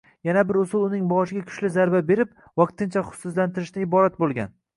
[0.27, 4.53] Yana bir usul uning boshiga kuchli zarba berib, vaqtincha hushsizlantirishdan iborat bo‘lgan